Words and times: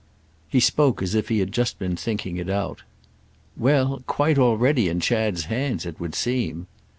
He 0.49 0.59
spoke 0.59 1.03
as 1.03 1.13
if 1.13 1.29
he 1.29 1.37
had 1.37 1.51
just 1.51 1.77
been 1.77 1.95
thinking 1.95 2.37
it 2.37 2.49
out. 2.49 2.81
"Well, 3.55 4.01
quite 4.07 4.39
already 4.39 4.89
in 4.89 4.99
Chad's 4.99 5.43
hands, 5.45 5.85
it 5.85 5.99
would 5.99 6.15
seem." 6.15 6.65